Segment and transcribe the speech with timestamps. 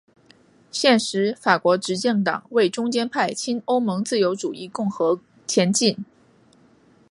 [0.71, 6.03] 现时法国执政党为中间派亲欧盟自由主义共和前进！